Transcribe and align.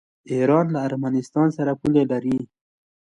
ایران 0.31 0.65
له 0.73 0.79
ارمنستان 0.87 1.47
سره 1.57 1.71
پوله 1.79 2.03
لري. 2.11 2.37